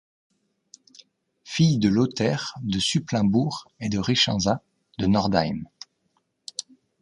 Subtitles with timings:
[1.43, 4.63] Fille de Lothaire de Supplinbourg et de Richenza
[4.97, 5.65] de Nordheim.